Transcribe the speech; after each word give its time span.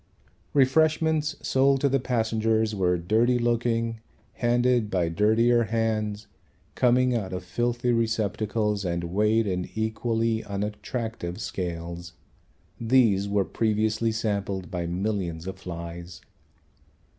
Refreshments 0.55 1.35
sold 1.43 1.79
to 1.81 1.87
the 1.87 1.99
passengers 1.99 2.73
were 2.73 2.97
dirty 2.97 3.37
looking, 3.37 3.99
handed 4.33 4.89
by 4.89 5.09
dirtier 5.09 5.65
hands, 5.65 6.25
coming 6.73 7.13
out 7.15 7.33
of 7.33 7.43
filthy 7.43 7.91
receptacles 7.91 8.83
and 8.83 9.03
weighed 9.03 9.45
in 9.45 9.69
equally 9.75 10.43
unattractive 10.43 11.39
scales. 11.39 12.13
These 12.79 13.29
were 13.29 13.45
previously 13.45 14.11
sampled 14.11 14.71
by 14.71 14.87
millions 14.87 15.45
of 15.45 15.59
flies. 15.59 16.21